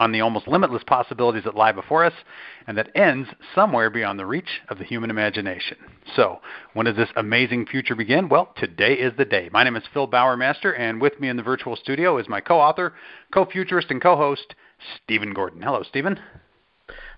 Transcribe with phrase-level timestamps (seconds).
[0.00, 2.14] on the almost limitless possibilities that lie before us
[2.66, 5.76] and that ends somewhere beyond the reach of the human imagination.
[6.16, 6.40] So,
[6.72, 8.30] when does this amazing future begin?
[8.30, 9.50] Well, today is the day.
[9.52, 12.58] My name is Phil Bowermaster, and with me in the virtual studio is my co
[12.58, 12.94] author,
[13.32, 14.54] co futurist, and co host,
[15.04, 15.60] Stephen Gordon.
[15.60, 16.18] Hello, Stephen.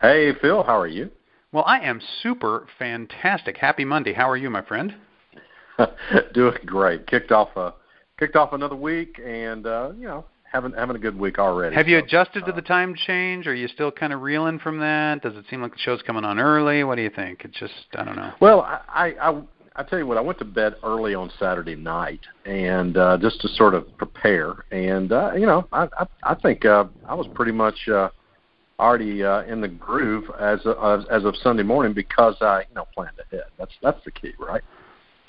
[0.00, 1.10] Hey, Phil, how are you?
[1.52, 3.58] Well, I am super fantastic.
[3.58, 4.12] Happy Monday.
[4.12, 4.96] How are you, my friend?
[6.34, 7.06] Doing great.
[7.06, 7.74] Kicked off a
[8.18, 11.74] kicked off another week, and uh, you know, having having a good week already.
[11.74, 13.46] Have you so, adjusted uh, to the time change?
[13.46, 15.22] Are you still kind of reeling from that?
[15.22, 16.84] Does it seem like the show's coming on early?
[16.84, 17.44] What do you think?
[17.44, 18.32] It's just I don't know.
[18.40, 19.42] Well, I I
[19.74, 23.40] I tell you what, I went to bed early on Saturday night, and uh, just
[23.40, 27.26] to sort of prepare, and uh, you know, I I, I think uh, I was
[27.34, 27.88] pretty much.
[27.88, 28.10] Uh,
[28.78, 32.88] already uh, in the groove as of, as of Sunday morning because I you know
[32.92, 33.44] planned ahead.
[33.56, 34.62] That's that's the key, right?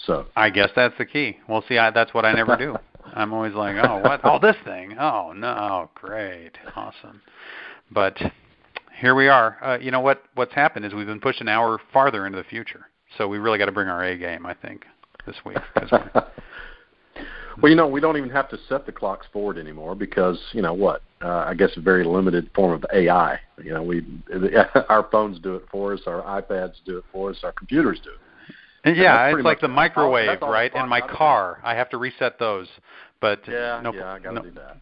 [0.08, 1.38] So I guess that's the key.
[1.48, 2.78] Well, see, I, that's what I never do.
[3.14, 4.22] I'm always like, oh, what?
[4.24, 4.96] Oh, this thing.
[5.00, 5.48] Oh, no.
[5.48, 6.52] Oh, great.
[6.76, 7.22] Awesome.
[7.92, 8.18] But
[9.00, 9.58] here we are.
[9.64, 10.24] Uh, you know what?
[10.36, 12.88] What's happened is we've been pushed an hour farther into the future.
[13.18, 14.86] So we really got to bring our A game, I think,
[15.26, 15.58] this week.
[17.62, 20.62] well, you know, we don't even have to set the clocks forward anymore because, you
[20.62, 21.04] know, what?
[21.22, 23.40] Uh, I guess a very limited form of AI.
[23.64, 24.06] You know, we
[24.90, 28.10] our phones do it for us, our iPads do it for us, our computers do
[28.10, 28.18] it.
[28.86, 30.74] Yeah, it's like the microwave, right?
[30.76, 32.68] In my car, I have to reset those,
[33.22, 34.78] but yeah, no, yeah, I gotta no, do that.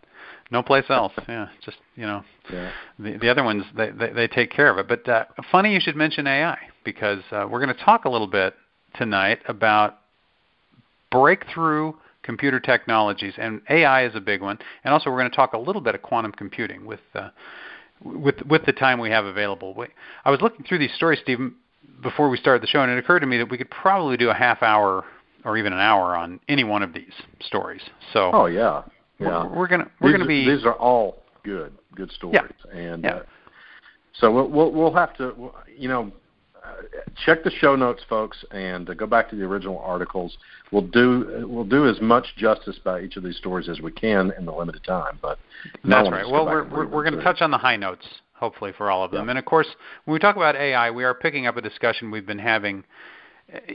[0.50, 1.14] No place else.
[1.28, 2.72] Yeah, just you know, yeah.
[2.98, 4.88] the the other ones they they, they take care of it.
[4.88, 8.28] But uh, funny you should mention AI because uh, we're going to talk a little
[8.28, 8.56] bit
[8.96, 10.00] tonight about
[11.12, 14.58] breakthrough computer technologies, and AI is a big one.
[14.84, 17.02] And also, we're going to talk a little bit of quantum computing with.
[17.14, 17.30] Uh,
[18.04, 19.76] with with the time we have available,
[20.26, 21.54] I was looking through these stories, Stephen,
[22.02, 24.30] before we started the show, and it occurred to me that we could probably do
[24.30, 25.04] a half hour
[25.46, 27.82] or even an hour on any one of these stories.
[28.14, 28.84] So oh yeah,
[29.20, 32.78] yeah, we're, we're gonna we're these, gonna be these are all good good stories, yeah.
[32.78, 33.16] and yeah.
[33.16, 33.24] Uh,
[34.14, 36.12] so we'll, we'll we'll have to you know
[36.64, 36.74] uh,
[37.26, 40.38] check the show notes, folks, and uh, go back to the original articles.
[40.72, 44.32] We'll do we'll do as much justice by each of these stories as we can
[44.38, 45.18] in the limited time.
[45.22, 45.40] But
[45.84, 46.30] that's right.
[46.30, 48.06] Well, we're we're, we're going to touch on the high notes
[48.42, 49.26] hopefully for all of them.
[49.26, 49.32] Yeah.
[49.32, 49.68] And of course,
[50.04, 52.84] when we talk about AI, we are picking up a discussion we've been having.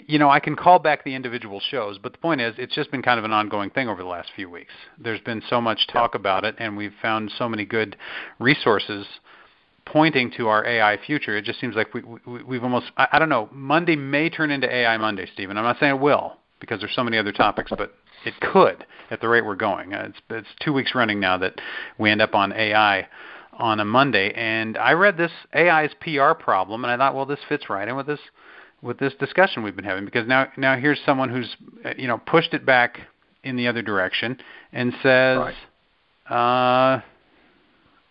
[0.07, 2.91] You know, I can call back the individual shows, but the point is, it's just
[2.91, 4.73] been kind of an ongoing thing over the last few weeks.
[4.99, 6.21] There's been so much talk yeah.
[6.21, 7.97] about it, and we've found so many good
[8.39, 9.07] resources
[9.85, 11.37] pointing to our AI future.
[11.37, 14.51] It just seems like we, we, we've almost, I, I don't know, Monday may turn
[14.51, 15.57] into AI Monday, Stephen.
[15.57, 17.95] I'm not saying it will, because there's so many other topics, but
[18.25, 19.95] it could at the rate we're going.
[19.95, 21.61] Uh, it's, it's two weeks running now that
[21.99, 23.07] we end up on AI
[23.59, 27.41] on a Monday, and I read this AI's PR problem, and I thought, well, this
[27.49, 28.21] fits right in with this
[28.83, 32.19] with this discussion we've been having because now now here's someone who's uh, you know
[32.19, 33.01] pushed it back
[33.43, 34.37] in the other direction
[34.73, 35.39] and says,
[36.31, 36.95] right.
[36.97, 37.01] uh,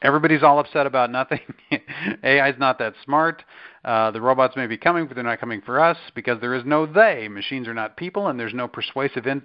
[0.01, 1.41] everybody's all upset about nothing.
[2.23, 3.43] AI's not that smart.
[3.83, 6.63] Uh, the robots may be coming, but they're not coming for us because there is
[6.65, 7.27] no they.
[7.27, 9.43] Machines are not people, and there's no persuasive in-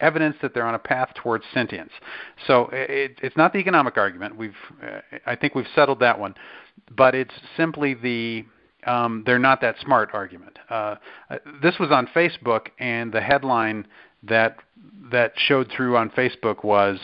[0.00, 1.92] evidence that they're on a path towards sentience.
[2.46, 4.36] So it, it's not the economic argument.
[4.36, 6.34] We've, uh, I think we've settled that one,
[6.96, 8.44] but it's simply the
[8.86, 10.58] um, they're not that smart argument.
[10.70, 10.96] Uh,
[11.60, 13.86] this was on Facebook, and the headline
[14.22, 14.58] that
[15.10, 16.98] that showed through on Facebook was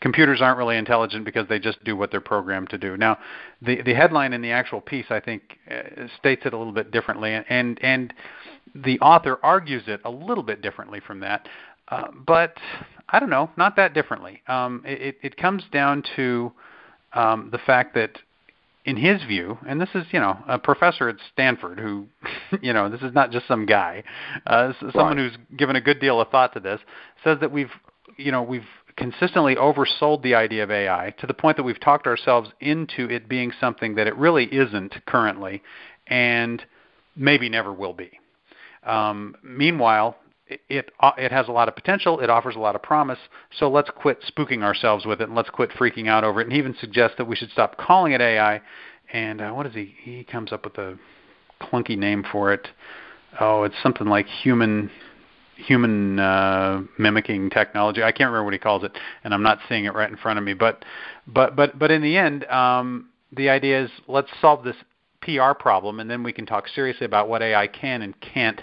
[0.00, 2.96] computers aren't really intelligent because they just do what they're programmed to do.
[2.96, 3.18] Now,
[3.62, 6.90] the the headline in the actual piece I think uh, states it a little bit
[6.90, 8.12] differently, and and
[8.74, 11.48] the author argues it a little bit differently from that.
[11.88, 12.54] Uh, but
[13.08, 14.42] I don't know, not that differently.
[14.48, 16.52] Um, it, it comes down to
[17.12, 18.18] um, the fact that,
[18.84, 22.06] in his view, and this is you know a professor at Stanford who,
[22.60, 24.02] you know, this is not just some guy,
[24.46, 25.30] uh, someone right.
[25.30, 26.80] who's given a good deal of thought to this,
[27.22, 27.70] says that we've,
[28.16, 28.66] you know, we've
[28.96, 33.28] consistently oversold the idea of AI to the point that we've talked ourselves into it
[33.28, 35.62] being something that it really isn't currently,
[36.06, 36.62] and
[37.16, 38.10] maybe never will be.
[38.84, 42.20] Um, meanwhile, it it has a lot of potential.
[42.20, 43.18] It offers a lot of promise.
[43.58, 46.44] So let's quit spooking ourselves with it, and let's quit freaking out over it.
[46.44, 48.60] And he even suggests that we should stop calling it AI.
[49.12, 49.94] And uh, what is he?
[50.02, 50.98] He comes up with a
[51.60, 52.68] clunky name for it.
[53.40, 54.90] Oh, it's something like human
[55.56, 58.02] human uh, mimicking technology.
[58.02, 58.92] I can't remember what he calls it,
[59.22, 60.54] and I'm not seeing it right in front of me.
[60.54, 60.84] But
[61.26, 64.76] but but but in the end, um, the idea is let's solve this
[65.22, 68.62] PR problem, and then we can talk seriously about what AI can and can't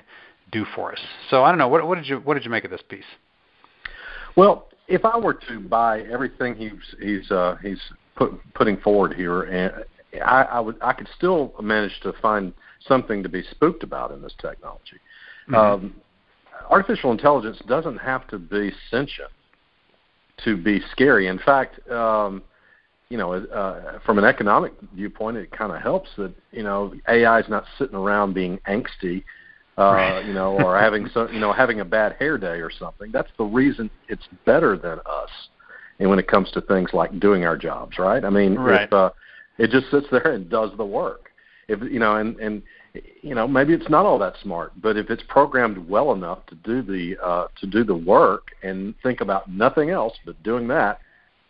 [0.51, 0.99] do for us.
[1.29, 1.67] So I don't know.
[1.67, 3.03] What, what did you what did you make of this piece?
[4.35, 7.79] Well, if I were to buy everything he's he's uh, he's
[8.15, 9.85] put, putting forward here, and
[10.23, 12.53] I, I would I could still manage to find
[12.87, 14.97] something to be spooked about in this technology.
[15.49, 15.55] Mm-hmm.
[15.55, 15.95] Um,
[16.69, 19.31] artificial intelligence doesn't have to be sentient
[20.43, 21.27] to be scary.
[21.27, 22.41] In fact, um,
[23.09, 27.39] you know, uh, from an economic viewpoint, it kind of helps that you know AI
[27.39, 29.23] is not sitting around being angsty,
[29.77, 33.11] uh, you know, or having some, you know, having a bad hair day or something.
[33.11, 35.29] That's the reason it's better than us.
[35.99, 38.23] And when it comes to things like doing our jobs, right?
[38.25, 38.83] I mean, right.
[38.83, 39.11] if uh,
[39.57, 41.31] it just sits there and does the work,
[41.67, 42.63] if you know, and and
[43.21, 46.55] you know maybe it's not all that smart, but if it's programmed well enough to
[46.55, 50.99] do the uh, to do the work and think about nothing else but doing that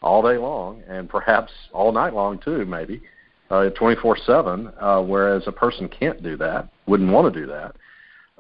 [0.02, 3.02] all day long and perhaps all night long too, maybe
[3.50, 4.74] uh, 24/7.
[4.80, 7.76] Uh, whereas a person can't do that, wouldn't want to do that.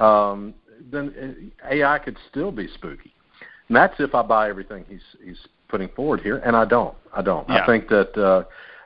[0.01, 0.53] Um,
[0.91, 3.13] then uh, AI could still be spooky.
[3.67, 5.39] And that's if I buy everything he's he's
[5.69, 6.95] putting forward here, and I don't.
[7.13, 7.47] I don't.
[7.47, 7.63] Yeah.
[7.63, 8.17] I think that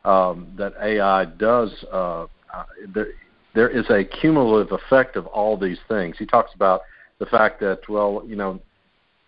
[0.06, 1.72] uh, um, that AI does.
[1.92, 3.08] Uh, uh, there,
[3.56, 6.16] there is a cumulative effect of all these things.
[6.20, 6.82] He talks about
[7.20, 8.60] the fact that, well, you know,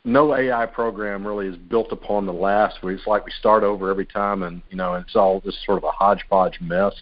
[0.03, 2.81] no AI program really is built upon the last.
[2.81, 5.77] Where it's like we start over every time, and you know, it's all just sort
[5.77, 6.93] of a hodgepodge mess.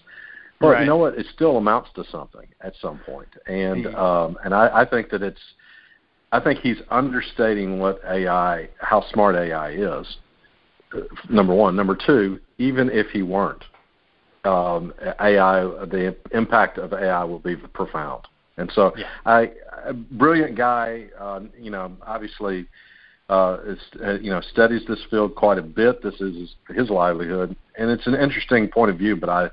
[0.59, 0.81] But right.
[0.81, 1.17] you know what?
[1.17, 5.21] It still amounts to something at some point, and um, and I, I think that
[5.21, 5.41] it's.
[6.31, 10.17] I think he's understating what AI, how smart AI is.
[11.29, 12.39] Number one, number two.
[12.57, 13.63] Even if he weren't,
[14.45, 18.23] um, AI, the impact of AI will be profound.
[18.57, 19.05] And so, yeah.
[19.25, 19.51] I,
[19.85, 22.67] a brilliant guy, uh, you know, obviously,
[23.29, 26.01] uh, is, uh, you know, studies this field quite a bit.
[26.01, 29.15] This is his, his livelihood, and it's an interesting point of view.
[29.15, 29.49] But I,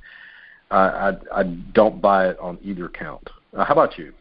[0.72, 3.28] I, I, I don't buy it on either count.
[3.56, 4.12] Uh, how about you?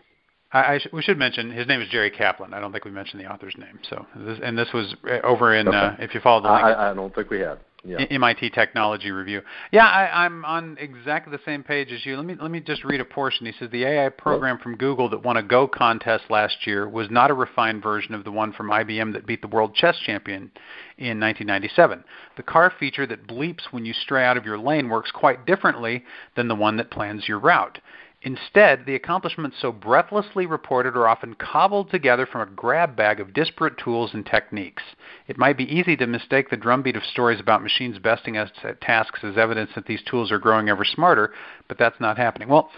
[0.51, 2.53] I, I sh- we should mention his name is Jerry Kaplan.
[2.53, 3.80] I don't think we mentioned the author's name.
[3.89, 5.77] So, this, and this was uh, over in okay.
[5.77, 6.63] uh, if you follow the link.
[6.63, 7.98] I, I don't think we had yeah.
[8.10, 9.42] MIT Technology Review.
[9.72, 12.16] Yeah, I, I'm on exactly the same page as you.
[12.16, 13.45] Let me let me just read a portion.
[13.45, 17.10] He says the AI program from Google that won a Go contest last year was
[17.10, 20.51] not a refined version of the one from IBM that beat the world chess champion
[20.98, 22.04] in 1997.
[22.38, 26.04] The car feature that bleeps when you stray out of your lane works quite differently
[26.36, 27.80] than the one that plans your route.
[28.24, 33.34] Instead, the accomplishments so breathlessly reported are often cobbled together from a grab bag of
[33.34, 34.84] disparate tools and techniques.
[35.28, 38.80] It might be easy to mistake the drumbeat of stories about machines besting us at
[38.80, 41.34] tasks as evidence that these tools are growing ever smarter,
[41.68, 42.48] but that's not happening.
[42.48, 42.70] Well,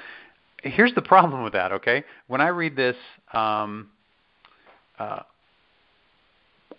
[0.63, 2.06] here's the problem with that, okay?
[2.28, 2.95] When I read this,
[3.34, 3.90] um,
[4.98, 5.24] uh,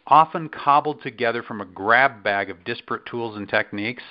[0.06, 4.02] often cobbled together from a grab bag of disparate tools and techniques,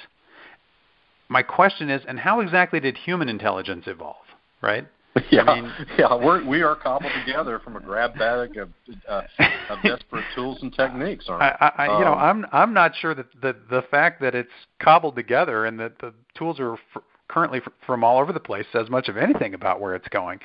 [1.28, 4.18] my question is, and how exactly did human intelligence evolve?
[4.64, 4.88] Right?
[5.30, 8.70] Yeah, I mean, yeah, we're we are cobbled together from a grab bag of,
[9.08, 9.22] uh,
[9.70, 11.68] of desperate tools and techniques, aren't we?
[11.68, 14.50] I, I, um, you know, I'm I'm not sure that the the fact that it's
[14.80, 18.66] cobbled together and that the tools are f- currently f- from all over the place
[18.74, 20.40] says much of anything about where it's going.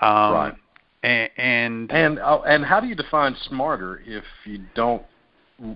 [0.00, 0.54] Um, right.
[1.02, 5.02] And and and, uh, and how do you define smarter if you don't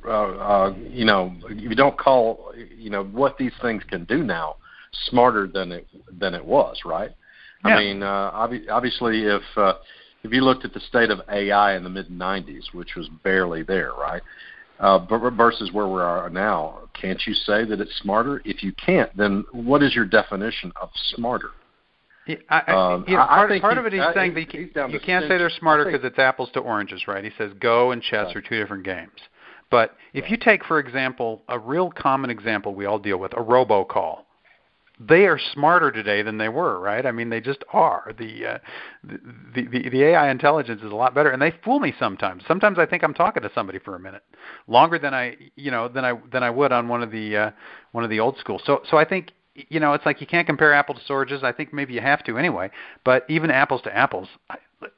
[0.04, 4.22] uh, uh, you know, if you don't call, you know, what these things can do
[4.22, 4.56] now
[5.10, 5.86] smarter than it
[6.18, 7.10] than it was, right?
[7.68, 7.76] Yeah.
[7.76, 9.74] I mean, uh, obvi- obviously, if uh,
[10.22, 13.62] if you looked at the state of AI in the mid '90s, which was barely
[13.62, 14.22] there, right,
[14.80, 14.98] uh,
[15.30, 18.42] versus where we are now, can't you say that it's smarter?
[18.44, 21.50] If you can't, then what is your definition of smarter?
[22.26, 24.34] Yeah, I, Um, you know, I- I part, think part of it he's I- saying
[24.34, 27.22] that you, you can't say they're smarter because it's apples to oranges, right?
[27.22, 28.36] He says Go and chess Right.
[28.36, 29.12] are two different games.
[29.70, 33.42] But if you take, for example, a real common example we all deal with, a
[33.42, 34.25] robocall,
[34.98, 37.04] they are smarter today than they were, right?
[37.04, 38.12] I mean, they just are.
[38.18, 38.58] The, uh,
[39.04, 42.44] the the the AI intelligence is a lot better, and they fool me sometimes.
[42.48, 44.22] Sometimes I think I'm talking to somebody for a minute,
[44.66, 47.50] longer than I you know than I than I would on one of the uh,
[47.92, 48.60] one of the old school.
[48.64, 51.44] So so I think you know it's like you can't compare apples to oranges.
[51.44, 52.70] I think maybe you have to anyway.
[53.04, 54.28] But even apples to apples,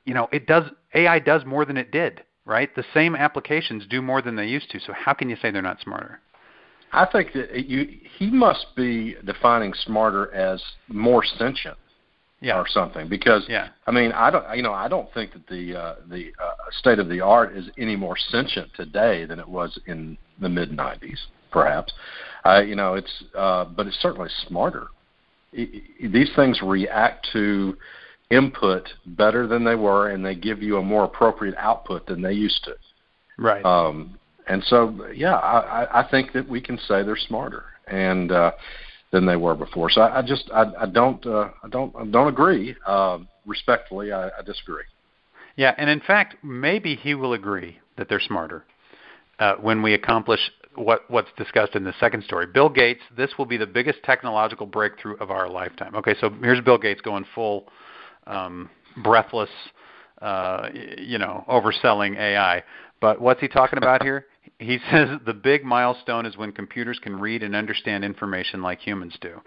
[0.05, 0.65] you know, it does
[0.95, 2.73] AI does more than it did, right?
[2.77, 4.79] The same applications do more than they used to.
[4.79, 6.21] So how can you say they're not smarter?
[6.93, 11.77] I think that you he must be defining smarter as more sentient
[12.41, 12.59] Yeah.
[12.59, 13.69] or something because Yeah.
[13.87, 16.99] I mean I don't you know I don't think that the uh, the uh, state
[16.99, 21.19] of the art is any more sentient today than it was in the mid 90s
[21.51, 21.93] perhaps
[22.45, 24.89] uh, you know it's uh, but it's certainly smarter
[25.53, 27.77] these things react to
[28.31, 32.33] input better than they were and they give you a more appropriate output than they
[32.33, 32.75] used to
[33.41, 33.65] Right.
[33.65, 34.19] um,
[34.49, 38.53] and so, yeah, I, I think that we can say they're smarter and uh,
[39.13, 39.91] than they were before.
[39.91, 42.77] So I, I just I, I don't uh, I don't I don't agree.
[42.87, 44.85] Uh, respectfully, I, I disagree.
[45.57, 48.65] Yeah, and in fact, maybe he will agree that they're smarter.
[49.39, 50.41] uh, when we accomplish
[50.75, 52.47] what what's discussed in the second story.
[52.47, 55.95] Bill Gates, this will be the biggest technological breakthrough of our lifetime.
[55.97, 57.69] Okay, so here's Bill Gates going full
[58.27, 58.71] um,
[59.03, 59.51] breathless,
[60.23, 62.63] uh, you know, overselling AI.
[63.01, 64.27] But what's he talking about here?
[64.59, 69.17] He says the big milestone is when computers can read and understand information like humans
[69.21, 69.41] do.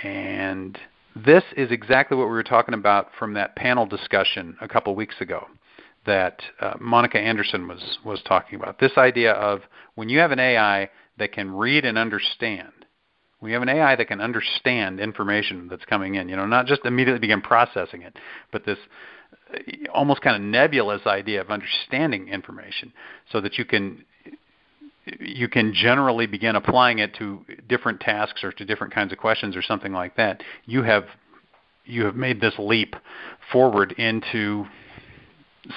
[0.00, 0.78] And
[1.14, 5.20] this is exactly what we were talking about from that panel discussion a couple weeks
[5.20, 5.46] ago
[6.06, 8.78] that uh, Monica Anderson was was talking about.
[8.78, 9.62] This idea of
[9.94, 12.72] when you have an AI that can read and understand,
[13.42, 16.84] you have an AI that can understand information that's coming in, you know, not just
[16.84, 18.18] immediately begin processing it,
[18.52, 18.78] but this
[19.92, 22.92] almost kind of nebulous idea of understanding information,
[23.30, 24.04] so that you can
[25.20, 29.54] you can generally begin applying it to different tasks or to different kinds of questions
[29.56, 30.42] or something like that.
[30.64, 31.04] You have
[31.84, 32.96] you have made this leap
[33.52, 34.64] forward into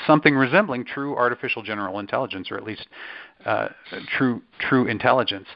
[0.06, 2.88] something resembling true artificial general intelligence, or at least
[3.46, 3.70] uh,
[4.18, 5.48] true true intelligence.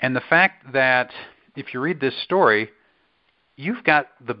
[0.00, 1.10] And the fact that
[1.56, 2.70] if you read this story,
[3.56, 4.36] you've got the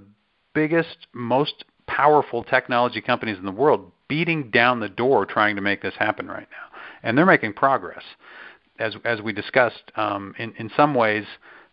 [0.54, 5.82] biggest, most powerful technology companies in the world beating down the door trying to make
[5.82, 8.02] this happen right now, and they're making progress.
[8.78, 11.24] As as we discussed, um, in in some ways,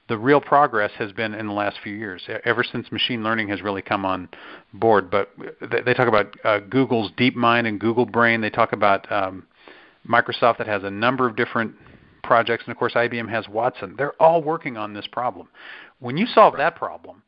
[0.09, 3.61] the real progress has been in the last few years, ever since machine learning has
[3.61, 4.27] really come on
[4.73, 5.09] board.
[5.09, 5.29] But
[5.61, 8.41] they, talk about uh, Google's DeepMind and Google Brain.
[8.41, 9.47] They talk about um,
[10.07, 11.73] Microsoft that has a number of different
[12.21, 13.95] projects, and of course IBM has Watson.
[13.97, 15.47] They're all working on this problem.
[15.99, 17.23] When you solve that problem,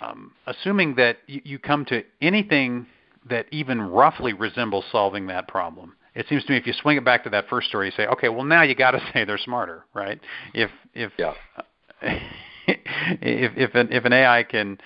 [0.00, 2.86] um, assuming that you, you come to anything
[3.28, 7.04] that even roughly resembles solving that problem, it seems to me if you swing it
[7.04, 9.38] back to that first story, you say, okay, well now you got to say they're
[9.38, 10.20] smarter, right?
[10.54, 11.34] If if yeah
[12.02, 14.78] if if an if an AI can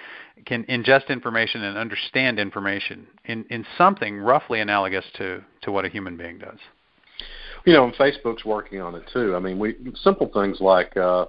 [0.47, 5.89] can ingest information and understand information in in something roughly analogous to to what a
[5.89, 6.59] human being does.
[7.67, 9.37] You know, and Facebook's working on it too.
[9.37, 10.97] I mean, we simple things like.
[10.97, 11.27] uh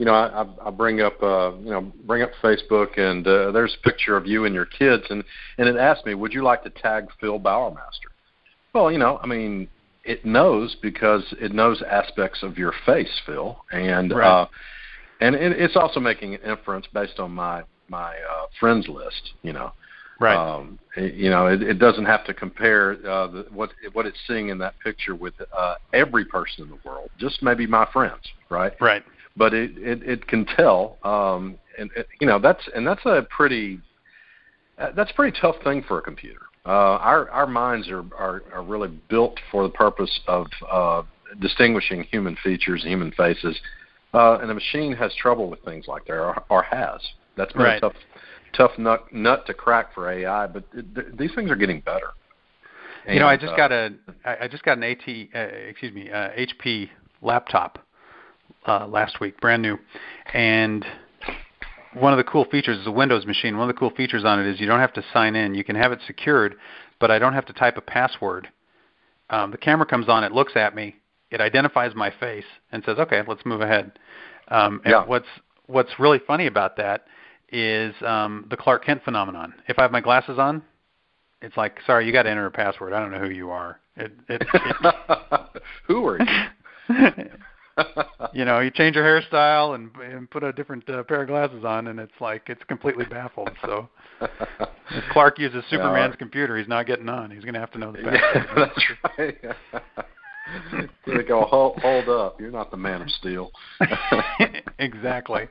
[0.00, 3.76] you know, I, I bring up, uh, you know, bring up Facebook, and uh, there's
[3.78, 5.22] a picture of you and your kids, and
[5.58, 8.08] and it asked me, would you like to tag Phil Bowermaster?
[8.72, 9.68] Well, you know, I mean,
[10.04, 14.26] it knows because it knows aspects of your face, Phil, and right.
[14.26, 14.46] uh,
[15.20, 19.34] and it, it's also making an inference based on my my uh, friends list.
[19.42, 19.70] You know,
[20.18, 20.34] right?
[20.34, 24.16] Um, it, you know, it, it doesn't have to compare uh, the, what what it's
[24.26, 28.22] seeing in that picture with uh, every person in the world, just maybe my friends,
[28.48, 28.72] right?
[28.80, 29.04] Right.
[29.36, 33.26] But it it, it can tell, um, and it, you know that's and that's a
[33.30, 33.80] pretty
[34.78, 36.40] uh, that's a pretty tough thing for a computer.
[36.66, 41.02] Uh, our our minds are, are are really built for the purpose of uh,
[41.40, 43.58] distinguishing human features, human faces,
[44.14, 47.00] uh, and a machine has trouble with things like that, or, or has.
[47.36, 47.76] That's been right.
[47.76, 47.92] a tough,
[48.56, 50.46] tough nut, nut to crack for AI.
[50.46, 52.10] But it, th- these things are getting better.
[53.06, 53.90] And, you know, I just uh, got a,
[54.24, 56.90] I just got an AT, uh, excuse me, uh, HP
[57.22, 57.78] laptop
[58.66, 59.78] uh, last week, brand new,
[60.32, 60.84] and
[61.94, 63.56] one of the cool features is a Windows machine.
[63.56, 65.54] One of the cool features on it is you don't have to sign in.
[65.54, 66.56] You can have it secured,
[67.00, 68.48] but I don't have to type a password.
[69.30, 70.96] Um, the camera comes on, it looks at me,
[71.30, 73.92] it identifies my face and says, "Okay, let's move ahead."
[74.48, 75.04] Um, and yeah.
[75.04, 75.28] what's
[75.66, 77.06] what's really funny about that
[77.52, 79.54] is um, the Clark Kent phenomenon.
[79.68, 80.62] If I have my glasses on,
[81.42, 82.92] it's like, "Sorry, you got to enter a password.
[82.92, 87.24] I don't know who you are." It, it, it who are you?
[88.32, 91.64] you know, you change your hairstyle and, and put a different uh, pair of glasses
[91.64, 93.50] on, and it's like it's completely baffled.
[93.64, 93.88] So,
[94.20, 96.18] if Clark uses Superman's yeah.
[96.18, 97.30] computer, he's not getting on.
[97.30, 99.36] He's going to have to know the password.
[99.42, 100.04] Yeah, that's right
[101.06, 103.50] they go, hold, hold up, you're not the man of steel.
[104.78, 105.48] exactly.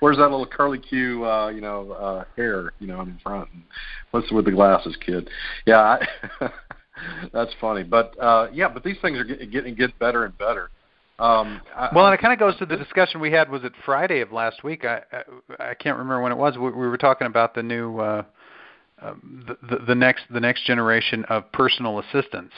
[0.00, 3.48] Where's that little curly Q, uh, you know, uh, hair, you know, in front?
[3.52, 3.62] And
[4.10, 5.28] what's with the glasses, kid?
[5.66, 5.98] Yeah,
[6.40, 6.50] I,
[7.32, 7.82] that's funny.
[7.82, 10.70] But uh, yeah, but these things are getting getting get better and better.
[11.18, 13.48] Um, I, well, and it kind of goes to the discussion we had.
[13.48, 14.84] Was it Friday of last week?
[14.84, 16.56] I I, I can't remember when it was.
[16.56, 17.98] We, we were talking about the new.
[17.98, 18.22] Uh,
[19.02, 22.54] um, the, the, the next the next generation of personal assistants,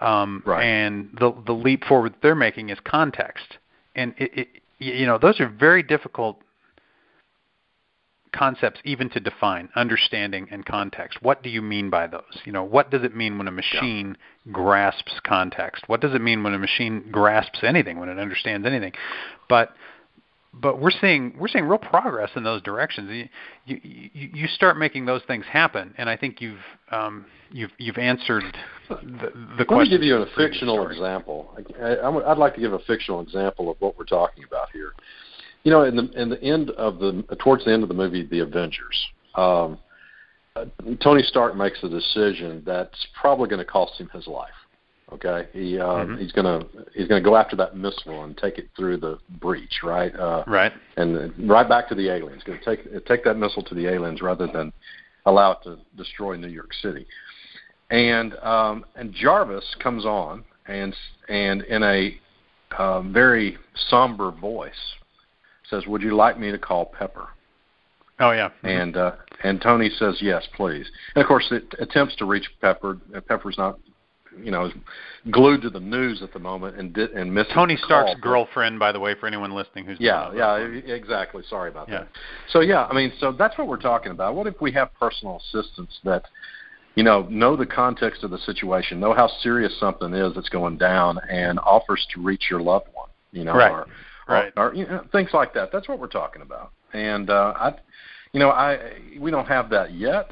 [0.00, 0.62] um, right.
[0.62, 3.58] And the the leap forward they're making is context,
[3.94, 6.40] and it, it, you know those are very difficult
[8.32, 12.64] concepts even to define understanding and context what do you mean by those you know
[12.64, 14.52] what does it mean when a machine yeah.
[14.52, 18.92] grasps context what does it mean when a machine grasps anything when it understands anything
[19.48, 19.72] but
[20.60, 23.10] but we're seeing we're seeing real progress in those directions.
[23.10, 26.58] You you, you start making those things happen, and I think you've
[26.90, 28.44] um, you've you've answered
[28.88, 28.96] the,
[29.58, 29.78] the question.
[29.78, 31.54] Let me give you a fictional example.
[31.80, 34.94] I, I, I'd like to give a fictional example of what we're talking about here.
[35.68, 38.24] You know, in the in the end of the towards the end of the movie,
[38.24, 39.76] The Avengers, um,
[40.56, 40.64] uh,
[41.02, 44.48] Tony Stark makes a decision that's probably going to cost him his life.
[45.12, 46.16] Okay, he uh, mm-hmm.
[46.16, 46.62] he's gonna
[46.94, 50.16] he's gonna go after that missile and take it through the breach, right?
[50.16, 50.72] Uh, right.
[50.96, 52.42] And right back to the aliens.
[52.44, 54.72] Going to take take that missile to the aliens rather than
[55.26, 57.06] allow it to destroy New York City.
[57.90, 60.96] And um, and Jarvis comes on and
[61.28, 62.18] and in a
[62.78, 63.58] um, very
[63.90, 64.72] somber voice
[65.70, 67.28] says, "Would you like me to call Pepper?"
[68.20, 68.48] Oh yeah.
[68.48, 68.66] Mm-hmm.
[68.66, 69.12] And uh,
[69.44, 72.98] and Tony says, "Yes, please." And of course, it attempts to reach Pepper.
[73.26, 73.78] Pepper's not
[74.42, 74.72] you know, is
[75.30, 78.78] glued to the news at the moment and did and missed Tony Stark's call, girlfriend,
[78.78, 81.42] by the way, for anyone listening who's yeah, yeah, exactly.
[81.48, 82.00] Sorry about yeah.
[82.00, 82.08] that.
[82.50, 84.34] So yeah, I mean, so that's what we're talking about.
[84.34, 86.24] What if we have personal assistants that,
[86.94, 90.78] you know, know the context of the situation, know how serious something is that's going
[90.78, 93.70] down, and offers to reach your loved one, you know, right.
[93.70, 93.86] or,
[94.28, 94.52] right.
[94.56, 95.70] or, or you know, things like that.
[95.72, 96.72] That's what we're talking about.
[96.92, 97.74] And uh, I,
[98.32, 98.78] you know, I
[99.18, 100.30] we don't have that yet,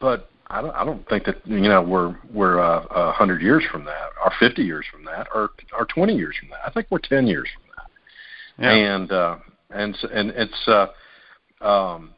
[0.00, 3.64] but I don't I don't think that you know we're we're uh, a hundred years
[3.70, 6.58] from that, or fifty years from that, or or twenty years from that.
[6.66, 8.64] I think we're ten years from that.
[8.64, 8.94] Yeah.
[8.94, 9.36] And uh,
[9.70, 12.10] and and it's uh, um,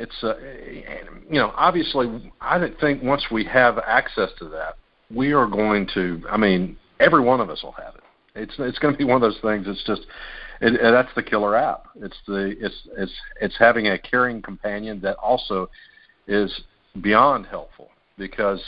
[0.00, 0.34] it's uh,
[1.30, 4.76] you know obviously I think once we have access to that,
[5.14, 6.22] we are going to.
[6.28, 8.02] I mean, every one of us will have it.
[8.34, 9.66] It's it's going to be one of those things.
[9.68, 10.02] It's just
[10.60, 11.86] it, it, that's the killer app.
[11.96, 15.68] It's the it's it's it's having a caring companion that also
[16.26, 16.62] is
[17.00, 18.60] beyond helpful because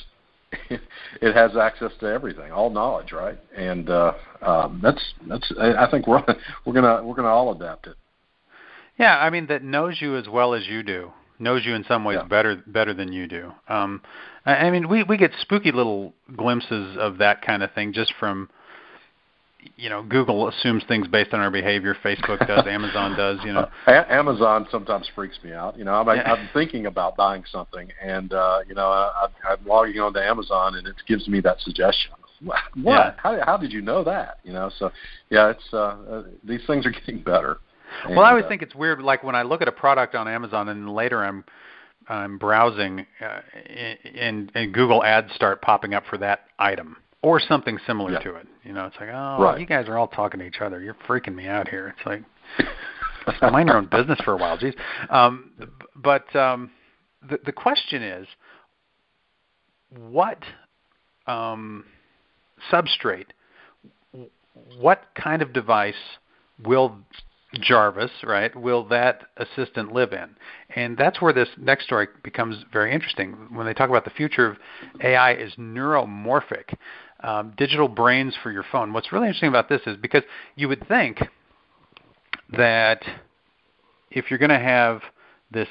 [0.71, 3.38] it has access to everything, all knowledge, right?
[3.57, 5.52] And uh, um, that's that's.
[5.61, 6.23] I think we're
[6.64, 7.97] we're gonna we're gonna all adapt it.
[8.99, 12.04] Yeah, I mean that knows you as well as you do, knows you in some
[12.04, 12.28] ways yeah.
[12.28, 13.52] better better than you do.
[13.68, 14.02] Um,
[14.45, 18.12] I, I mean, we we get spooky little glimpses of that kind of thing just
[18.18, 18.50] from
[19.76, 21.97] you know, Google assumes things based on our behavior.
[22.04, 23.38] Facebook does, Amazon does.
[23.44, 25.78] You know, a- Amazon sometimes freaks me out.
[25.78, 26.08] You know, I'm.
[26.08, 30.86] I'm thinking about buying something, and uh, you know, I, I'm logging onto Amazon, and
[30.86, 32.12] it gives me that suggestion.
[32.40, 32.58] What?
[32.76, 33.12] Yeah.
[33.16, 34.38] How, how did you know that?
[34.44, 34.90] You know, so
[35.30, 37.58] yeah, it's uh, uh, these things are getting better.
[38.04, 39.00] And, well, I always uh, think it's weird.
[39.02, 41.44] Like when I look at a product on Amazon, and later I'm
[42.08, 43.40] I'm browsing, uh,
[44.16, 48.19] and, and Google ads start popping up for that item or something similar yeah.
[48.21, 48.47] to it.
[48.65, 49.61] You know, it's like, oh, right.
[49.61, 50.81] you guys are all talking to each other.
[50.81, 51.95] You're freaking me out here.
[51.97, 54.75] It's like, mind your own business for a while, geez.
[55.11, 55.52] Um,
[55.97, 56.71] but um,
[57.28, 58.26] the the question is,
[59.91, 60.43] what
[61.26, 61.85] um,
[62.73, 63.26] substrate,
[64.78, 65.95] what kind of device
[66.65, 66.97] will
[67.54, 70.28] Jarvis, right, will that assistant live in?
[70.76, 73.33] And that's where this next story becomes very interesting.
[73.50, 74.59] When they talk about the future of
[75.02, 76.75] AI is neuromorphic,
[77.21, 78.93] um, digital brains for your phone.
[78.93, 80.23] What's really interesting about this is because
[80.57, 81.23] you would think
[82.50, 83.02] that
[84.11, 85.02] if you're going to have
[85.50, 85.69] this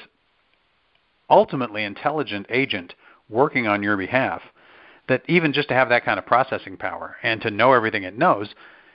[1.30, 2.94] ultimately intelligent agent
[3.28, 4.42] working on your behalf,
[5.08, 8.16] that even just to have that kind of processing power and to know everything it
[8.16, 8.54] knows,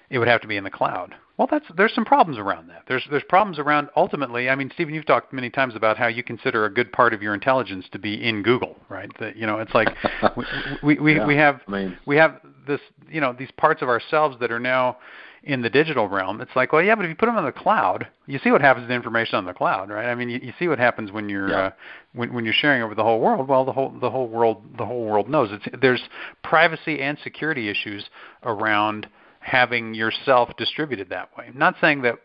[0.10, 1.16] it would have to be in the cloud.
[1.38, 2.84] Well, that's there's some problems around that.
[2.88, 4.50] There's there's problems around ultimately.
[4.50, 7.24] I mean, Stephen, you've talked many times about how you consider a good part of
[7.24, 9.10] your intelligence to be in Google, right?
[9.20, 9.90] That you know, it's like
[10.38, 10.46] we
[10.84, 13.90] we we, yeah, we have I mean, we have this you know these parts of
[13.90, 14.98] ourselves that are now
[15.44, 16.40] in the digital realm.
[16.40, 18.62] It's like, well, yeah, but if you put them on the cloud, you see what
[18.62, 20.06] happens to the information on the cloud, right?
[20.06, 21.58] I mean, you, you see what happens when you're yeah.
[21.58, 21.72] uh,
[22.14, 23.48] when when you're sharing over the whole world.
[23.48, 25.50] Well, the whole the whole world the whole world knows.
[25.52, 26.04] It's there's
[26.44, 28.06] privacy and security issues
[28.44, 29.08] around
[29.44, 31.46] having yourself distributed that way.
[31.48, 32.16] I'm not saying that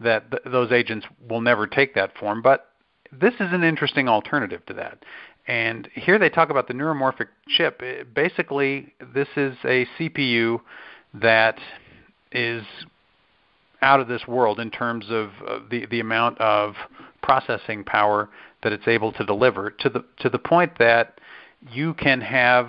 [0.00, 2.68] that th- those agents will never take that form, but
[3.10, 5.04] this is an interesting alternative to that.
[5.46, 7.82] And here they talk about the neuromorphic chip.
[7.82, 10.60] It, basically, this is a CPU
[11.14, 11.58] that
[12.30, 12.62] is
[13.80, 16.74] out of this world in terms of uh, the the amount of
[17.22, 18.28] processing power
[18.62, 21.18] that it's able to deliver to the to the point that
[21.72, 22.68] you can have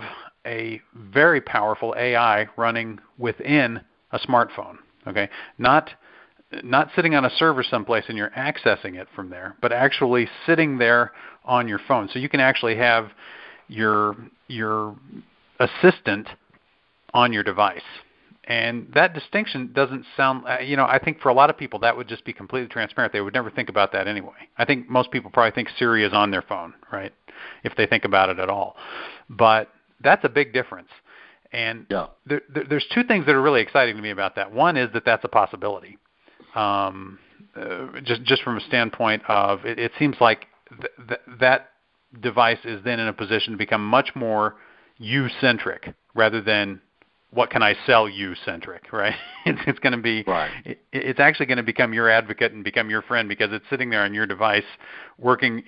[0.49, 3.81] a very powerful AI running within
[4.11, 4.77] a smartphone.
[5.07, 5.91] Okay, not
[6.63, 10.79] not sitting on a server someplace and you're accessing it from there, but actually sitting
[10.79, 11.11] there
[11.45, 12.09] on your phone.
[12.11, 13.11] So you can actually have
[13.67, 14.15] your
[14.47, 14.95] your
[15.59, 16.27] assistant
[17.13, 17.81] on your device.
[18.45, 21.77] And that distinction doesn't sound, uh, you know, I think for a lot of people
[21.79, 23.13] that would just be completely transparent.
[23.13, 24.49] They would never think about that anyway.
[24.57, 27.13] I think most people probably think Siri is on their phone, right?
[27.63, 28.75] If they think about it at all.
[29.29, 29.69] But
[30.01, 30.89] that's a big difference.
[31.51, 32.07] And yeah.
[32.25, 34.51] there, there, there's two things that are really exciting to me about that.
[34.51, 35.97] One is that that's a possibility.
[36.55, 37.19] Um,
[37.55, 41.69] uh, just just from a standpoint of it, it seems like th- th- that
[42.21, 44.55] device is then in a position to become much more
[44.97, 46.81] you centric rather than
[47.31, 49.15] what can I sell you centric, right?
[49.45, 50.51] It's, it's going to be, right.
[50.65, 53.89] it, it's actually going to become your advocate and become your friend because it's sitting
[53.89, 54.65] there on your device,
[55.17, 55.63] working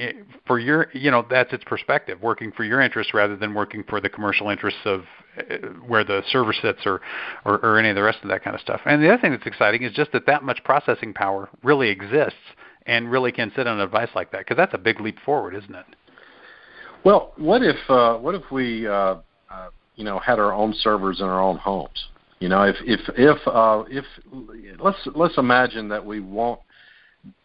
[0.45, 3.99] for your, you know, that's its perspective, working for your interests rather than working for
[3.99, 5.05] the commercial interests of
[5.37, 5.55] uh,
[5.87, 7.01] where the server sits or,
[7.45, 8.81] or, or any of the rest of that kind of stuff.
[8.85, 12.35] And the other thing that's exciting is just that that much processing power really exists
[12.85, 15.55] and really can sit on a device like that because that's a big leap forward,
[15.55, 15.85] isn't it?
[17.03, 19.15] Well, what if uh, what if we uh,
[19.49, 19.69] uh,
[20.01, 22.07] you know had our own servers in our own homes?
[22.39, 24.03] You know, if if if uh, if
[24.79, 26.59] let's let's imagine that we want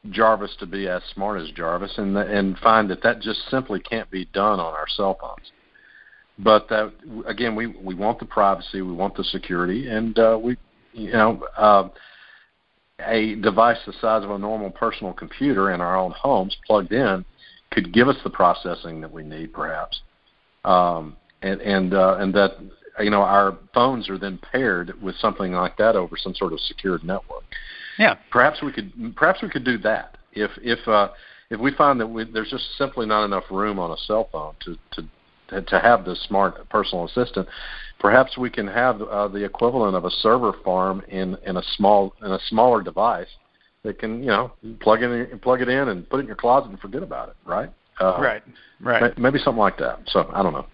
[0.09, 4.11] Jarvis to be as smart as Jarvis, and and find that that just simply can't
[4.11, 5.53] be done on our cell phones.
[6.38, 6.95] But that
[7.27, 10.57] again, we we want the privacy, we want the security, and uh, we
[10.95, 11.45] you know.
[11.57, 11.88] Uh,
[13.01, 17.23] a device the size of a normal personal computer in our own homes plugged in
[17.71, 20.01] could give us the processing that we need, perhaps,
[20.64, 22.57] um, and and uh, and that
[23.01, 26.61] you know our phones are then paired with something like that over some sort of
[26.61, 27.44] secured network.
[27.99, 31.09] Yeah, perhaps we could perhaps we could do that if if uh,
[31.51, 34.55] if we find that we, there's just simply not enough room on a cell phone
[34.61, 37.49] to to to have this smart personal assistant.
[37.99, 42.14] Perhaps we can have uh, the equivalent of a server farm in in a small
[42.22, 43.29] in a smaller device
[43.83, 46.70] that can you know plug in plug it in and put it in your closet
[46.70, 47.70] and forget about it, right?
[48.01, 48.42] Uh, right,
[48.81, 49.16] right.
[49.16, 50.01] Maybe something like that.
[50.07, 50.66] So I don't know.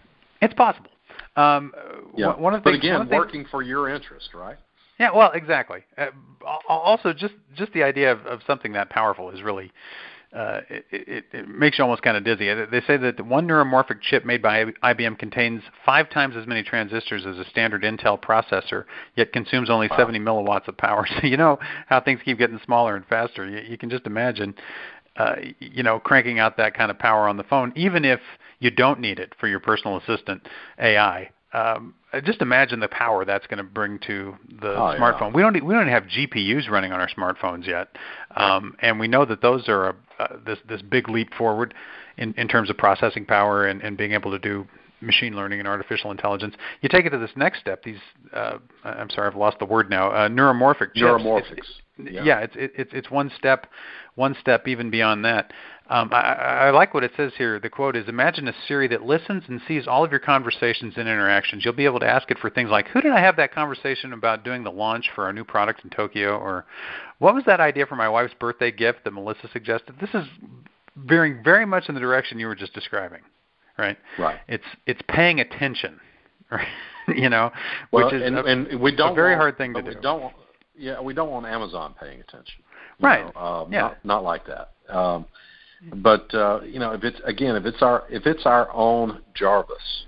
[0.42, 0.90] It's possible.
[1.36, 1.72] Um,
[2.16, 2.36] yeah.
[2.36, 4.58] One of the things, but again, one of working for your interest, right?
[4.98, 5.10] Yeah.
[5.14, 5.80] Well, exactly.
[5.96, 6.08] Uh,
[6.68, 9.72] also, just just the idea of, of something that powerful is really
[10.32, 12.52] uh, it, it, it makes you almost kind of dizzy.
[12.70, 17.26] They say that one neuromorphic chip made by IBM contains five times as many transistors
[17.26, 19.98] as a standard Intel processor, yet consumes only wow.
[19.98, 21.06] 70 milliwatts of power.
[21.20, 23.46] So you know how things keep getting smaller and faster.
[23.46, 24.54] You, you can just imagine,
[25.16, 28.20] uh, you know, cranking out that kind of power on the phone, even if
[28.60, 30.46] you don't need it for your personal assistant
[30.78, 31.30] AI.
[31.52, 31.94] Um,
[32.24, 35.30] just imagine the power that's going to bring to the oh, smartphone.
[35.30, 35.36] Yeah.
[35.36, 37.88] We don't we don't have GPUs running on our smartphones yet,
[38.36, 41.74] um, and we know that those are a, uh, this this big leap forward
[42.16, 44.66] in, in terms of processing power and, and being able to do
[45.02, 46.54] machine learning and artificial intelligence.
[46.80, 47.82] You take it to this next step.
[47.82, 48.00] These
[48.32, 50.10] uh, I'm sorry, I've lost the word now.
[50.10, 51.02] Uh, neuromorphic chips.
[51.02, 51.58] Neuromorphics.
[51.58, 52.24] It's, yeah.
[52.24, 53.66] yeah, it's it, it's it's one step
[54.14, 55.52] one step even beyond that.
[55.90, 57.58] Um, I, I like what it says here.
[57.58, 61.08] The quote is Imagine a Siri that listens and sees all of your conversations and
[61.08, 61.64] interactions.
[61.64, 64.12] You'll be able to ask it for things like Who did I have that conversation
[64.12, 66.38] about doing the launch for our new product in Tokyo?
[66.38, 66.64] Or
[67.18, 69.96] What was that idea for my wife's birthday gift that Melissa suggested?
[70.00, 70.24] This is
[70.96, 73.20] veering very much in the direction you were just describing.
[73.82, 73.98] Right?
[74.18, 74.38] Right.
[74.48, 76.00] It's it's paying attention.
[76.50, 76.68] Right?
[77.16, 77.50] you know,
[77.92, 79.94] well, which is and, a, and we don't a very want, hard thing to we
[79.94, 80.00] do.
[80.02, 80.34] Don't,
[80.76, 82.62] yeah, we don't want Amazon paying attention.
[83.00, 83.34] Right.
[83.34, 83.80] Know, um, yeah.
[83.80, 84.72] Not, not like that.
[84.94, 85.24] Um,
[85.94, 90.04] but uh, you know, if it's again, if it's our if it's our own Jarvis,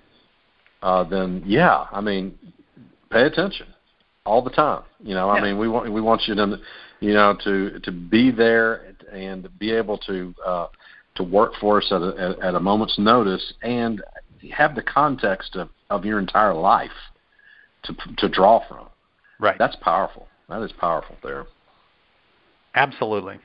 [0.83, 2.39] uh, then yeah, I mean,
[3.11, 3.69] pay attention
[4.25, 4.83] all the time.
[5.01, 5.41] You know, yeah.
[5.41, 6.59] I mean, we want we want you to,
[7.01, 10.67] you know, to to be there and be able to uh,
[11.17, 14.03] to work for us at a, at a moment's notice and
[14.53, 16.91] have the context of, of your entire life
[17.85, 18.87] to to draw from.
[19.39, 19.57] Right.
[19.59, 20.29] That's powerful.
[20.49, 21.47] That is powerful there.
[22.75, 23.39] Absolutely.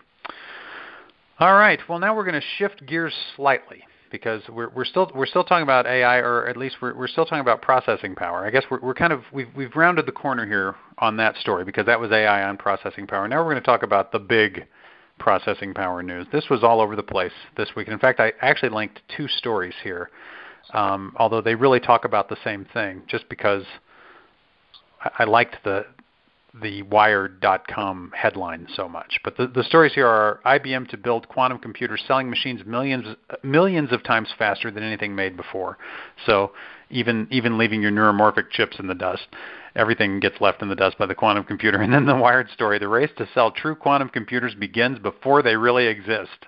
[1.39, 1.79] All right.
[1.87, 5.63] Well, now we're going to shift gears slightly because we're we're still we're still talking
[5.63, 8.45] about AI, or at least we're we're still talking about processing power.
[8.45, 11.63] I guess we're we're kind of we've we've rounded the corner here on that story
[11.63, 13.27] because that was AI on processing power.
[13.27, 14.65] Now we're going to talk about the big
[15.19, 16.25] processing power news.
[16.31, 17.87] This was all over the place this week.
[17.87, 20.09] In fact, I actually linked two stories here,
[20.73, 23.03] um, although they really talk about the same thing.
[23.07, 23.63] Just because
[25.01, 25.85] I, I liked the
[26.61, 29.19] the Wired.com headline so much.
[29.23, 33.91] But the, the stories here are IBM to build quantum computers, selling machines millions millions
[33.91, 35.77] of times faster than anything made before.
[36.25, 36.51] So
[36.89, 39.27] even even leaving your neuromorphic chips in the dust,
[39.75, 41.81] everything gets left in the dust by the quantum computer.
[41.89, 45.55] And then the Wired story: the race to sell true quantum computers begins before they
[45.55, 46.47] really exist.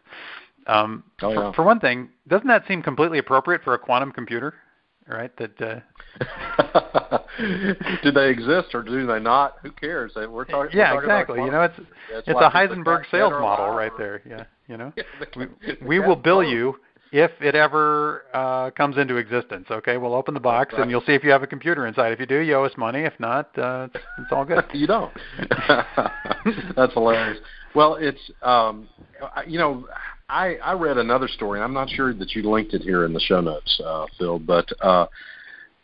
[0.68, 1.36] Um, oh, yeah.
[1.36, 4.54] for, for one thing, doesn't that seem completely appropriate for a quantum computer?
[5.08, 5.36] Right?
[5.38, 5.62] That.
[5.62, 5.80] Uh,
[8.04, 9.58] do they exist or do they not?
[9.64, 10.14] Who cares?
[10.16, 10.78] We're talking.
[10.78, 11.44] Yeah, we're talking exactly.
[11.44, 11.80] You know, it's
[12.12, 14.22] it's, it's a Heisenberg sales model right there.
[14.28, 14.94] Yeah, you know,
[15.36, 15.48] we,
[15.86, 16.78] we will bill you
[17.12, 19.67] if it ever uh, comes into existence.
[19.69, 20.82] Okay, we'll open the box right.
[20.82, 22.13] and you'll see if you have a computer inside.
[22.13, 23.02] If you do, you owe us money.
[23.02, 24.63] If not, uh, it's, it's all good.
[24.74, 25.13] you don't.
[26.76, 27.39] That's hilarious.
[27.76, 28.88] Well, it's um,
[29.45, 29.88] you know,
[30.30, 31.60] I I read another story.
[31.60, 34.39] And I'm not sure that you linked it here in the show notes, uh, Phil,
[34.39, 34.67] but.
[34.82, 35.08] Uh,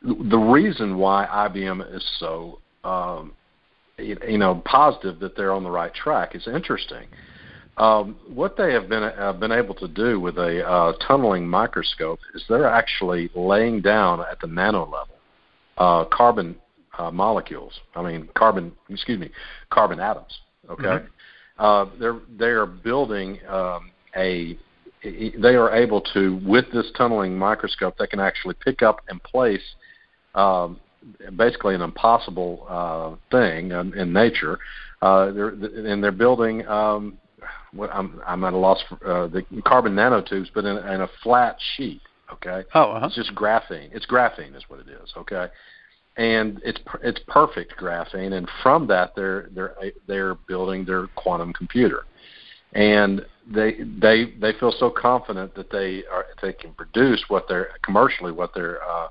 [0.04, 3.34] the reason why IBM is so um,
[3.98, 7.08] you know positive that they're on the right track is interesting.
[7.78, 12.20] Um, what they have been uh, been able to do with a uh, tunneling microscope
[12.34, 15.18] is they're actually laying down at the nano level
[15.78, 16.56] uh, carbon
[16.98, 17.74] uh, molecules.
[17.96, 18.72] I mean, carbon.
[18.90, 19.30] Excuse me,
[19.70, 20.40] carbon atoms.
[20.70, 21.64] Okay, mm-hmm.
[21.64, 24.58] uh, they're they are building um, a.
[25.04, 29.62] They are able to, with this tunneling microscope, they can actually pick up and place
[30.34, 30.80] um,
[31.38, 34.58] basically an impossible uh, thing in, in nature.
[35.02, 36.66] Uh, they're, and they're building.
[37.74, 41.10] What I'm, I'm at a loss for uh, the carbon nanotubes, but in, in a
[41.22, 42.02] flat sheet.
[42.34, 42.64] Okay.
[42.74, 43.08] Oh, uh-huh.
[43.08, 43.90] it's just graphene.
[43.94, 45.14] It's graphene, is what it is.
[45.16, 45.48] Okay
[46.18, 49.76] and it's it's perfect graphene, and from that they're they're
[50.08, 52.06] they're building their quantum computer,
[52.74, 57.70] and they they they feel so confident that they are they can produce what they're
[57.84, 59.08] commercially what they're uh,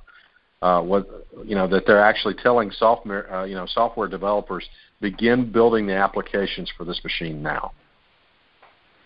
[0.63, 1.09] uh, what
[1.45, 4.69] you know that they're actually telling software uh, you know software developers
[5.01, 7.71] begin building the applications for this machine now,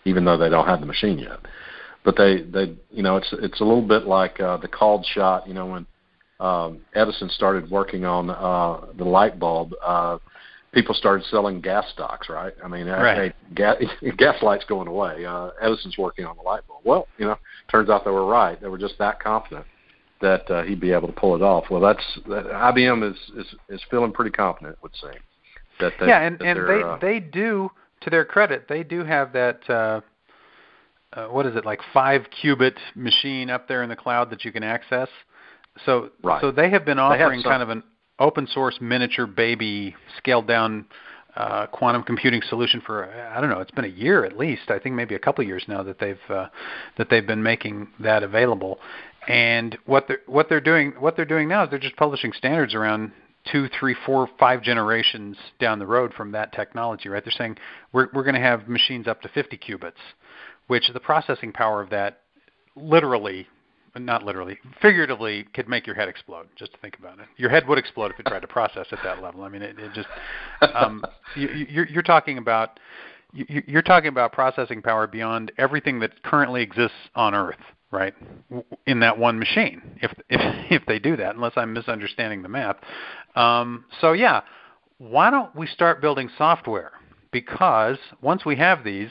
[0.05, 1.39] even though they don't have the machine yet.
[2.03, 5.47] But they they you know it's it's a little bit like uh, the called shot
[5.47, 5.85] you know when
[6.39, 10.17] um, Edison started working on uh, the light bulb, uh,
[10.73, 12.53] people started selling gas stocks, right?
[12.63, 13.31] I mean, right.
[13.31, 13.75] hey, gas,
[14.17, 15.23] gas light's going away.
[15.23, 16.81] Uh, Edison's working on the light bulb.
[16.83, 17.37] Well, you know,
[17.69, 18.59] turns out they were right.
[18.59, 19.65] They were just that confident
[20.21, 21.65] that uh, he'd be able to pull it off.
[21.69, 25.19] Well, that's that IBM is is is feeling pretty confident, it would seem.
[25.79, 27.69] That they, yeah, and and they uh, they do
[28.01, 29.69] to their credit, they do have that.
[29.69, 30.01] Uh,
[31.13, 34.51] uh, what is it like five qubit machine up there in the cloud that you
[34.51, 35.09] can access?
[35.85, 36.39] So right.
[36.41, 37.83] so they have been offering have kind of an
[38.19, 40.85] open source miniature baby scaled down
[41.35, 44.79] uh, quantum computing solution for I don't know it's been a year at least I
[44.79, 46.47] think maybe a couple of years now that they've uh,
[46.97, 48.79] that they've been making that available
[49.27, 52.75] and what they're what they're doing what they're doing now is they're just publishing standards
[52.75, 53.11] around
[53.51, 57.57] two three four five generations down the road from that technology right they're saying
[57.93, 59.93] we're we're going to have machines up to 50 qubits
[60.67, 62.21] which the processing power of that
[62.75, 63.47] literally
[63.99, 66.47] not literally, figuratively, could make your head explode.
[66.55, 68.99] Just to think about it, your head would explode if it tried to process at
[69.03, 69.43] that level.
[69.43, 70.07] I mean, it, it just
[70.73, 71.03] um,
[71.35, 72.79] you, you're, you're talking about
[73.33, 77.55] you're talking about processing power beyond everything that currently exists on Earth,
[77.91, 78.13] right?
[78.87, 82.77] In that one machine, if if if they do that, unless I'm misunderstanding the math.
[83.35, 84.41] Um, so yeah,
[84.97, 86.91] why don't we start building software?
[87.31, 89.09] Because once we have these,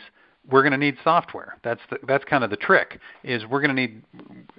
[0.51, 1.57] we're going to need software.
[1.63, 3.01] That's the, that's kind of the trick.
[3.25, 4.03] Is we're going to need,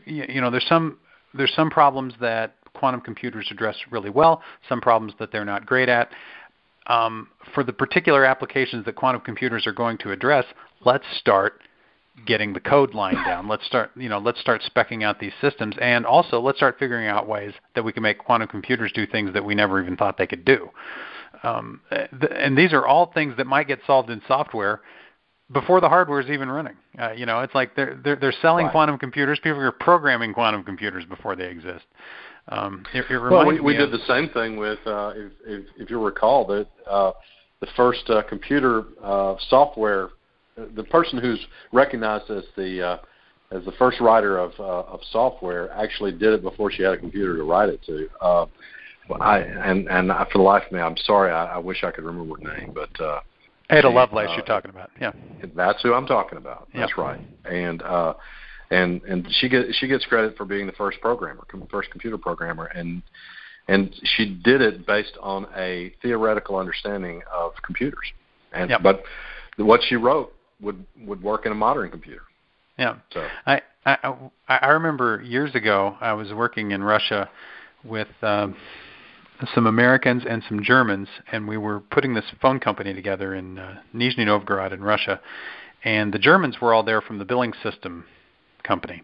[0.05, 0.97] you know, there's some
[1.33, 5.89] there's some problems that quantum computers address really well, some problems that they're not great
[5.89, 6.11] at.
[6.87, 10.45] Um, for the particular applications that quantum computers are going to address,
[10.83, 11.61] let's start
[12.25, 13.47] getting the code line down.
[13.47, 17.07] Let's start, you know, let's start specking out these systems, and also let's start figuring
[17.07, 20.17] out ways that we can make quantum computers do things that we never even thought
[20.17, 20.69] they could do.
[21.43, 24.81] Um, and these are all things that might get solved in software
[25.51, 26.75] before the hardware is even running.
[26.99, 28.71] Uh, you know, it's like they're they're, they're selling right.
[28.71, 29.39] quantum computers.
[29.41, 31.85] People are programming quantum computers before they exist.
[32.49, 35.31] Um, it, it well, we, we me did of, the same thing with, uh, if,
[35.45, 37.11] if, if you recall, that uh,
[37.59, 40.09] the first uh, computer uh, software,
[40.75, 41.39] the person who's
[41.71, 42.97] recognized as the uh,
[43.51, 46.97] as the first writer of uh, of software actually did it before she had a
[46.97, 48.07] computer to write it to.
[48.21, 48.45] Uh,
[49.19, 51.31] I and and for the life of me, I'm sorry.
[51.31, 53.19] I, I wish I could remember her name, but uh,
[53.69, 55.11] Ada Lovelace, uh, you're talking about, yeah.
[55.55, 56.67] That's who I'm talking about.
[56.73, 56.97] That's yep.
[56.97, 57.21] right.
[57.45, 58.13] And uh,
[58.69, 62.65] and and she gets she gets credit for being the first programmer, first computer programmer,
[62.65, 63.01] and
[63.67, 68.11] and she did it based on a theoretical understanding of computers.
[68.53, 68.83] And yep.
[68.83, 69.03] but
[69.57, 72.23] what she wrote would would work in a modern computer.
[72.77, 72.95] Yeah.
[73.13, 74.15] So I I
[74.47, 77.29] I remember years ago I was working in Russia
[77.83, 78.09] with.
[78.21, 78.55] Um,
[79.55, 83.77] some Americans and some Germans, and we were putting this phone company together in uh,
[83.93, 85.19] Nizhny Novgorod in Russia.
[85.83, 88.05] And the Germans were all there from the billing system
[88.63, 89.01] company,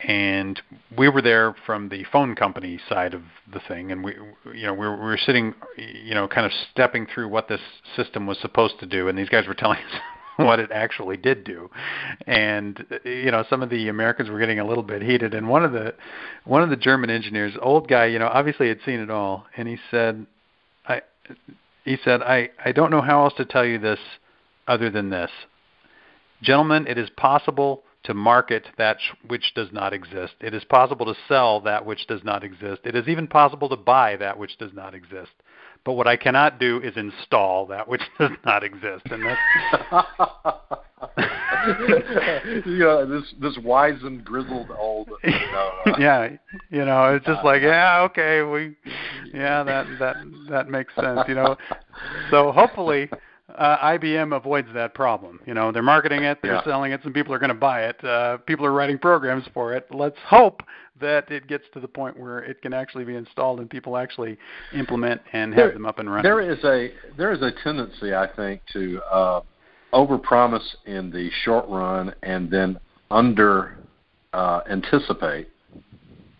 [0.00, 0.60] and
[0.98, 3.92] we were there from the phone company side of the thing.
[3.92, 4.14] And we,
[4.52, 7.60] you know, we were, we were sitting, you know, kind of stepping through what this
[7.94, 10.00] system was supposed to do, and these guys were telling us
[10.44, 11.70] what it actually did do.
[12.26, 15.34] And you know, some of the Americans were getting a little bit heated.
[15.34, 15.94] And one of the
[16.44, 19.66] one of the German engineers, old guy, you know, obviously had seen it all, and
[19.66, 20.26] he said,
[20.86, 21.02] "I,"
[21.84, 24.00] he said, "I I don't know how else to tell you this
[24.68, 25.30] other than this,
[26.42, 26.86] gentlemen.
[26.86, 30.34] It is possible." To market that which does not exist.
[30.40, 32.82] It is possible to sell that which does not exist.
[32.84, 35.32] It is even possible to buy that which does not exist.
[35.86, 39.40] But what I cannot do is install that which does not exist, and that's.
[42.66, 45.08] yeah, this this wise and grizzled old.
[45.22, 46.30] You know, uh, yeah,
[46.70, 48.74] you know, it's just like yeah, okay, we,
[49.32, 50.16] yeah, that that
[50.50, 51.56] that makes sense, you know.
[52.32, 53.08] So hopefully,
[53.54, 55.40] uh, IBM avoids that problem.
[55.46, 56.64] You know, they're marketing it, they're Yeah.
[56.64, 58.02] selling it, some people are going to buy it.
[58.04, 59.86] Uh, people are writing programs for it.
[59.90, 60.62] Let's hope
[61.00, 64.36] that it gets to the point where it can actually be installed and people actually
[64.74, 66.24] implement and have There- them up and running.
[66.24, 69.40] There is a there is a tendency, I think, to uh,
[69.92, 72.80] overpromise in the short run and then
[73.10, 73.76] under
[74.32, 75.48] uh, anticipate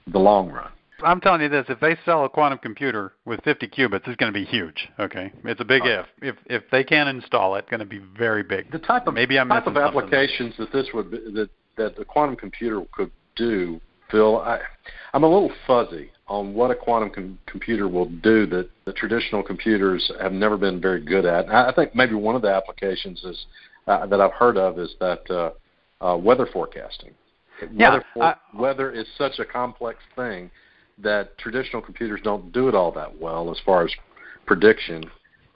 [0.08, 0.70] the long run.
[1.02, 4.32] I'm telling you this: if they sell a quantum computer with 50 qubits, it's going
[4.32, 4.88] to be huge.
[4.98, 5.88] Okay, it's a big Oh.
[6.00, 6.06] if.
[6.22, 8.70] If if they can install it, it's going to be very big.
[8.72, 9.98] The type of Maybe I'm type of missing something.
[10.02, 13.80] applications that this would be, that that the quantum computer could do,
[14.10, 14.60] Phil, I,
[15.12, 19.42] I'm a little fuzzy on what a quantum com- computer will do that the traditional
[19.42, 21.48] computers have never been very good at.
[21.50, 23.46] I I think maybe one of the applications is
[23.86, 25.50] uh, that I've heard of is that uh,
[26.04, 27.12] uh, weather forecasting.
[27.72, 30.50] Yeah, weather, for- weather is such a complex thing
[30.98, 33.90] that traditional computers don't do it all that well as far as
[34.46, 35.04] prediction,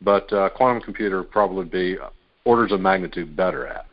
[0.03, 1.97] but uh, quantum computer probably be
[2.45, 3.87] orders of magnitude better at.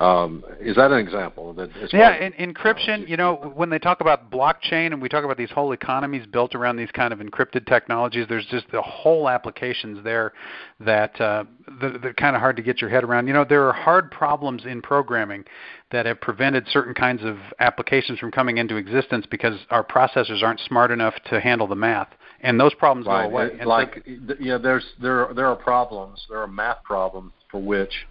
[0.00, 1.52] Um, is that an example?
[1.54, 3.08] That Yeah, in, encryption.
[3.08, 6.54] You know, when they talk about blockchain and we talk about these whole economies built
[6.54, 10.34] around these kind of encrypted technologies, there's just the whole applications there
[10.78, 11.44] that uh,
[11.80, 13.26] that, that kind of hard to get your head around.
[13.26, 15.44] You know, there are hard problems in programming
[15.90, 20.60] that have prevented certain kinds of applications from coming into existence because our processors aren't
[20.60, 22.08] smart enough to handle the math,
[22.42, 23.50] and those problems right, go away.
[23.50, 26.24] And so- like th- yeah, there's there there are problems.
[26.28, 28.06] There are math problems for which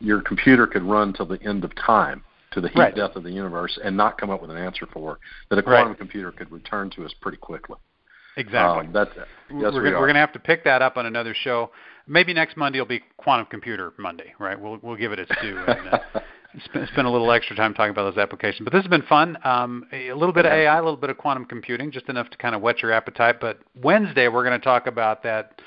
[0.00, 2.94] your computer could run till the end of time, to the heat Right.
[2.94, 5.18] death of the universe, and not come up with an answer for
[5.50, 5.64] that a Right.
[5.78, 7.76] quantum computer could return to us pretty quickly.
[8.36, 8.86] exactly.
[8.86, 9.10] Um, that's
[9.50, 10.00] we're yes, we we're are.
[10.00, 11.70] going to have to pick that up on another show.
[12.06, 14.60] Maybe next Monday will be Quantum Computer Monday, right?
[14.60, 15.98] We'll we'll give it its due and uh,
[16.64, 18.64] spend, spend a little extra time talking about those applications.
[18.64, 19.38] But this has been fun.
[19.44, 22.36] Um, a little bit of AI, a little bit of quantum computing, just enough to
[22.36, 23.40] kind of whet your appetite.
[23.40, 25.60] But Wednesday we're going to talk about that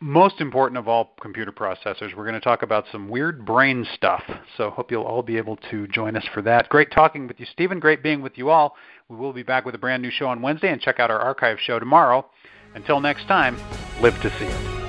[0.00, 2.14] most important of all computer processors.
[2.14, 4.22] We're going to talk about some weird brain stuff.
[4.56, 6.68] So hope you'll all be able to join us for that.
[6.68, 7.80] Great talking with you, Stephen.
[7.80, 8.76] Great being with you all.
[9.08, 11.20] We will be back with a brand new show on Wednesday and check out our
[11.20, 12.26] archive show tomorrow.
[12.74, 13.56] Until next time,
[14.00, 14.83] live to see it.